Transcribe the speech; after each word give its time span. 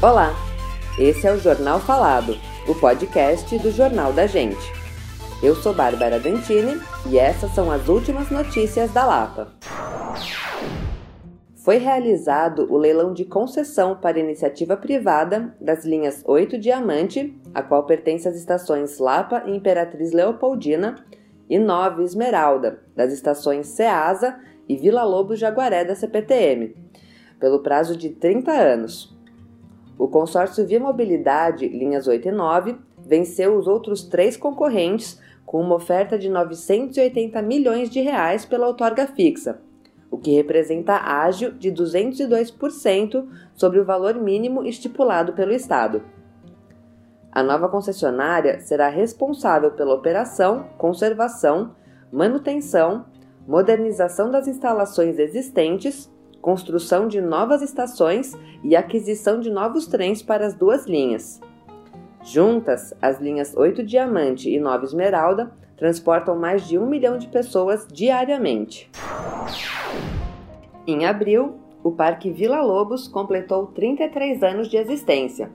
Olá, 0.00 0.32
esse 0.96 1.26
é 1.26 1.32
o 1.32 1.38
Jornal 1.38 1.80
Falado, 1.80 2.36
o 2.68 2.74
podcast 2.76 3.58
do 3.58 3.72
Jornal 3.72 4.12
da 4.12 4.28
Gente. 4.28 4.72
Eu 5.42 5.56
sou 5.56 5.74
Bárbara 5.74 6.20
Dantini 6.20 6.80
e 7.10 7.18
essas 7.18 7.50
são 7.50 7.68
as 7.68 7.88
últimas 7.88 8.30
notícias 8.30 8.92
da 8.92 9.04
Lapa. 9.04 9.52
Foi 11.56 11.78
realizado 11.78 12.72
o 12.72 12.76
leilão 12.76 13.12
de 13.12 13.24
concessão 13.24 13.96
para 13.96 14.20
iniciativa 14.20 14.76
privada 14.76 15.52
das 15.60 15.84
linhas 15.84 16.22
8 16.24 16.60
Diamante, 16.60 17.36
a 17.52 17.60
qual 17.60 17.84
pertence 17.84 18.28
às 18.28 18.36
estações 18.36 19.00
Lapa 19.00 19.42
e 19.46 19.56
Imperatriz 19.56 20.12
Leopoldina, 20.12 20.94
e 21.50 21.58
9 21.58 22.04
Esmeralda, 22.04 22.84
das 22.94 23.12
estações 23.12 23.66
Ceasa 23.66 24.38
e 24.68 24.76
Vila 24.76 25.02
Lobos 25.02 25.40
Jaguaré 25.40 25.84
da 25.84 25.96
CPTM, 25.96 26.76
pelo 27.40 27.64
prazo 27.64 27.96
de 27.96 28.10
30 28.10 28.52
anos. 28.52 29.17
O 29.98 30.06
consórcio 30.06 30.64
Via 30.64 30.78
Mobilidade, 30.78 31.66
linhas 31.66 32.06
8 32.06 32.28
e 32.28 32.32
9, 32.32 32.76
venceu 32.96 33.58
os 33.58 33.66
outros 33.66 34.04
três 34.04 34.36
concorrentes 34.36 35.20
com 35.44 35.60
uma 35.60 35.74
oferta 35.74 36.16
de 36.16 36.28
980 36.28 37.42
milhões 37.42 37.90
de 37.90 38.00
reais 38.00 38.44
pela 38.44 38.68
outorga 38.68 39.08
fixa, 39.08 39.60
o 40.08 40.16
que 40.16 40.36
representa 40.36 40.94
ágio 40.94 41.52
de 41.52 41.72
202% 41.72 43.26
sobre 43.54 43.80
o 43.80 43.84
valor 43.84 44.14
mínimo 44.14 44.64
estipulado 44.64 45.32
pelo 45.32 45.52
Estado. 45.52 46.02
A 47.32 47.42
nova 47.42 47.68
concessionária 47.68 48.60
será 48.60 48.88
responsável 48.88 49.72
pela 49.72 49.94
operação, 49.94 50.66
conservação, 50.78 51.74
manutenção, 52.12 53.04
modernização 53.46 54.30
das 54.30 54.46
instalações 54.46 55.18
existentes 55.18 56.10
construção 56.48 57.06
de 57.06 57.20
novas 57.20 57.60
estações 57.60 58.32
e 58.64 58.74
aquisição 58.74 59.38
de 59.38 59.50
novos 59.50 59.86
trens 59.86 60.22
para 60.22 60.46
as 60.46 60.54
duas 60.54 60.86
linhas. 60.86 61.38
Juntas, 62.24 62.94
as 63.02 63.20
linhas 63.20 63.54
8 63.54 63.84
Diamante 63.84 64.48
e 64.48 64.58
9 64.58 64.86
Esmeralda 64.86 65.52
transportam 65.76 66.38
mais 66.38 66.66
de 66.66 66.78
um 66.78 66.86
milhão 66.86 67.18
de 67.18 67.28
pessoas 67.28 67.86
diariamente. 67.92 68.90
Em 70.86 71.04
abril, 71.04 71.58
o 71.84 71.92
Parque 71.92 72.30
Vila 72.30 72.62
Lobos 72.62 73.06
completou 73.06 73.66
33 73.66 74.42
anos 74.42 74.68
de 74.68 74.78
existência. 74.78 75.50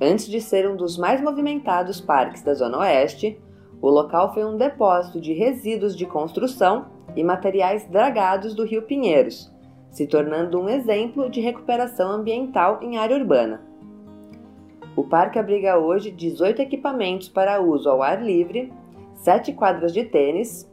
Antes 0.00 0.28
de 0.28 0.40
ser 0.40 0.70
um 0.70 0.76
dos 0.76 0.96
mais 0.96 1.20
movimentados 1.20 2.00
parques 2.00 2.44
da 2.44 2.54
Zona 2.54 2.78
Oeste, 2.78 3.40
o 3.82 3.90
local 3.90 4.32
foi 4.32 4.44
um 4.44 4.56
depósito 4.56 5.20
de 5.20 5.32
resíduos 5.32 5.96
de 5.96 6.06
construção 6.06 6.86
e 7.16 7.24
materiais 7.24 7.88
dragados 7.88 8.54
do 8.54 8.64
Rio 8.64 8.82
Pinheiros, 8.82 9.50
se 9.90 10.06
tornando 10.06 10.60
um 10.60 10.68
exemplo 10.68 11.28
de 11.28 11.40
recuperação 11.40 12.10
ambiental 12.10 12.78
em 12.82 12.96
área 12.96 13.16
urbana. 13.16 13.60
O 14.96 15.04
parque 15.04 15.38
abriga 15.38 15.78
hoje 15.78 16.10
18 16.10 16.62
equipamentos 16.62 17.28
para 17.28 17.60
uso 17.60 17.88
ao 17.88 18.02
ar 18.02 18.22
livre, 18.22 18.72
7 19.14 19.52
quadras 19.52 19.92
de 19.92 20.04
tênis, 20.04 20.70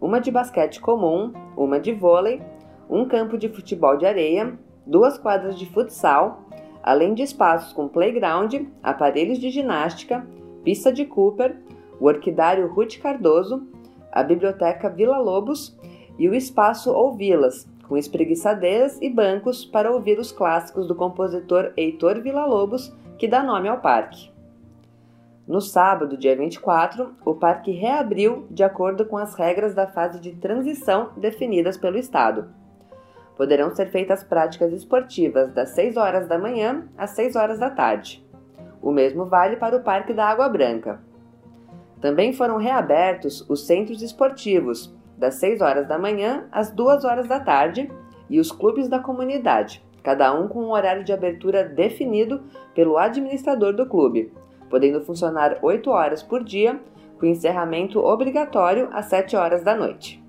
uma 0.00 0.20
de 0.20 0.30
basquete 0.30 0.80
comum, 0.80 1.32
uma 1.56 1.80
de 1.80 1.92
vôlei, 1.92 2.40
um 2.88 3.04
campo 3.04 3.36
de 3.36 3.48
futebol 3.48 3.96
de 3.96 4.06
areia, 4.06 4.56
duas 4.86 5.18
quadras 5.18 5.58
de 5.58 5.66
futsal, 5.66 6.42
além 6.82 7.14
de 7.14 7.22
espaços 7.22 7.72
com 7.72 7.88
playground, 7.88 8.54
aparelhos 8.82 9.38
de 9.38 9.50
ginástica, 9.50 10.26
pista 10.62 10.92
de 10.92 11.04
Cooper, 11.04 11.56
o 11.98 12.06
orquidário 12.06 12.68
Ruth 12.68 12.98
Cardoso, 12.98 13.66
a 14.12 14.22
biblioteca 14.22 14.88
Vila 14.88 15.18
Lobos 15.18 15.76
e 16.18 16.28
o 16.28 16.34
espaço 16.34 16.92
Ouvilas, 16.92 17.68
com 17.88 17.96
espreguiçadeiras 17.96 19.00
e 19.00 19.08
bancos 19.08 19.64
para 19.64 19.90
ouvir 19.90 20.18
os 20.18 20.32
clássicos 20.32 20.86
do 20.86 20.94
compositor 20.94 21.72
Heitor 21.76 22.20
Villa-Lobos, 22.20 22.94
que 23.18 23.28
dá 23.28 23.42
nome 23.42 23.68
ao 23.68 23.80
parque. 23.80 24.30
No 25.46 25.60
sábado, 25.60 26.16
dia 26.16 26.36
24, 26.36 27.14
o 27.24 27.34
parque 27.34 27.70
reabriu 27.70 28.46
de 28.50 28.64
acordo 28.64 29.06
com 29.06 29.16
as 29.16 29.34
regras 29.34 29.74
da 29.74 29.86
fase 29.86 30.18
de 30.18 30.32
transição 30.32 31.10
definidas 31.16 31.76
pelo 31.76 31.96
Estado. 31.96 32.48
Poderão 33.36 33.70
ser 33.70 33.86
feitas 33.86 34.24
práticas 34.24 34.72
esportivas 34.72 35.52
das 35.52 35.70
6 35.70 35.96
horas 35.96 36.26
da 36.26 36.36
manhã 36.36 36.88
às 36.98 37.10
6 37.10 37.36
horas 37.36 37.60
da 37.60 37.70
tarde. 37.70 38.26
O 38.82 38.90
mesmo 38.90 39.26
vale 39.26 39.56
para 39.56 39.76
o 39.76 39.82
Parque 39.82 40.12
da 40.12 40.26
Água 40.26 40.48
Branca. 40.48 41.00
Também 42.00 42.32
foram 42.32 42.56
reabertos 42.56 43.48
os 43.48 43.66
centros 43.66 44.02
esportivos, 44.02 44.95
das 45.16 45.34
6 45.36 45.60
horas 45.60 45.88
da 45.88 45.98
manhã 45.98 46.46
às 46.52 46.70
2 46.70 47.04
horas 47.04 47.28
da 47.28 47.40
tarde, 47.40 47.90
e 48.28 48.40
os 48.40 48.50
clubes 48.50 48.88
da 48.88 48.98
comunidade, 48.98 49.84
cada 50.02 50.34
um 50.34 50.48
com 50.48 50.64
um 50.64 50.72
horário 50.72 51.04
de 51.04 51.12
abertura 51.12 51.64
definido 51.64 52.42
pelo 52.74 52.98
administrador 52.98 53.72
do 53.72 53.86
clube, 53.86 54.32
podendo 54.68 55.00
funcionar 55.00 55.58
8 55.62 55.90
horas 55.90 56.22
por 56.22 56.42
dia, 56.42 56.80
com 57.18 57.26
encerramento 57.26 57.98
obrigatório 58.00 58.88
às 58.92 59.06
7 59.06 59.36
horas 59.36 59.62
da 59.62 59.74
noite. 59.74 60.22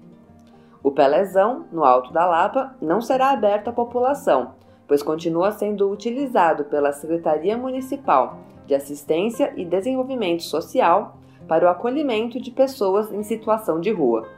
O 0.81 0.91
Pelezão, 0.91 1.65
no 1.71 1.83
Alto 1.83 2.13
da 2.13 2.25
Lapa, 2.25 2.75
não 2.81 3.01
será 3.01 3.31
aberto 3.31 3.67
à 3.67 3.73
população, 3.73 4.53
pois 4.87 5.03
continua 5.03 5.51
sendo 5.51 5.91
utilizado 5.91 6.65
pela 6.65 6.93
Secretaria 6.93 7.57
Municipal 7.57 8.39
de 8.65 8.73
Assistência 8.73 9.53
e 9.57 9.65
Desenvolvimento 9.65 10.43
Social 10.43 11.17
para 11.47 11.65
o 11.65 11.69
acolhimento 11.69 12.39
de 12.39 12.51
pessoas 12.51 13.11
em 13.11 13.23
situação 13.23 13.81
de 13.81 13.91
rua. 13.91 14.36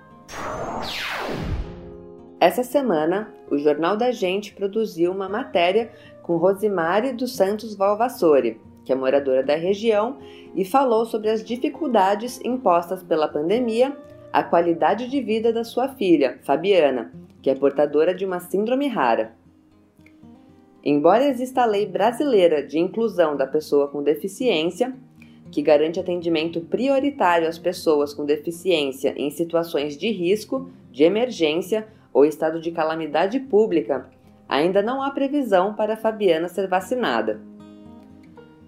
Essa 2.40 2.64
semana, 2.64 3.34
o 3.52 3.58
Jornal 3.58 3.98
da 3.98 4.12
Gente 4.12 4.54
produziu 4.54 5.12
uma 5.12 5.28
matéria 5.28 5.92
com 6.24 6.38
Rosimari 6.38 7.12
dos 7.12 7.36
Santos 7.36 7.76
Valvassori, 7.76 8.62
que 8.86 8.94
é 8.94 8.96
moradora 8.96 9.44
da 9.44 9.56
região, 9.56 10.18
e 10.56 10.64
falou 10.64 11.06
sobre 11.06 11.30
as 11.30 11.44
dificuldades 11.44 12.40
impostas 12.44 13.04
pela 13.04 13.28
pandemia 13.28 13.96
à 14.32 14.42
qualidade 14.42 15.10
de 15.10 15.22
vida 15.22 15.52
da 15.52 15.64
sua 15.64 15.90
filha, 15.90 16.40
Fabiana, 16.44 17.12
que 17.42 17.50
é 17.50 17.56
portadora 17.56 18.16
de 18.16 18.26
uma 18.26 18.40
síndrome 18.40 18.88
rara. 18.88 19.34
Embora 20.84 21.26
exista 21.26 21.64
a 21.64 21.66
lei 21.66 21.86
brasileira 21.86 22.66
de 22.66 22.80
inclusão 22.80 23.36
da 23.36 23.46
pessoa 23.46 23.90
com 23.90 24.02
deficiência, 24.02 24.96
que 25.52 25.62
garante 25.62 26.00
atendimento 26.00 26.62
prioritário 26.62 27.48
às 27.48 27.58
pessoas 27.58 28.14
com 28.14 28.26
deficiência 28.26 29.14
em 29.18 29.30
situações 29.30 29.98
de 29.98 30.12
risco, 30.12 30.70
de 30.92 31.04
emergência 31.04 31.88
ou 32.14 32.26
estado 32.26 32.60
de 32.60 32.72
calamidade 32.72 33.40
pública, 33.40 34.10
ainda 34.48 34.82
não 34.82 35.02
há 35.02 35.12
previsão 35.12 35.74
para 35.74 35.98
Fabiana 35.98 36.48
ser 36.48 36.68
vacinada. 36.68 37.40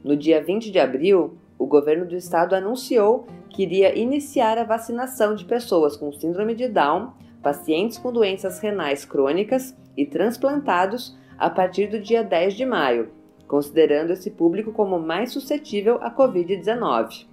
No 0.04 0.16
dia 0.16 0.44
20 0.44 0.72
de 0.72 0.80
abril, 0.80 1.38
o 1.58 1.66
governo 1.66 2.06
do 2.06 2.16
estado 2.16 2.56
anunciou 2.56 3.28
que 3.50 3.64
iria 3.64 3.98
iniciar 3.98 4.58
a 4.58 4.64
vacinação 4.64 5.36
de 5.36 5.46
pessoas 5.46 5.96
com 5.96 6.12
síndrome 6.12 6.56
de 6.56 6.68
Down, 6.68 7.12
pacientes 7.42 7.98
com 7.98 8.12
doenças 8.12 8.60
renais 8.60 9.06
crônicas 9.06 9.76
e 9.96 10.06
transplantados 10.06 11.18
a 11.38 11.50
partir 11.50 11.88
do 11.88 12.00
dia 12.00 12.24
10 12.24 12.54
de 12.54 12.66
maio 12.66 13.21
considerando 13.52 14.12
esse 14.12 14.32
público 14.32 14.72
como 14.72 14.98
mais 14.98 15.34
suscetível 15.34 16.00
à 16.02 16.10
Covid-19. 16.10 17.26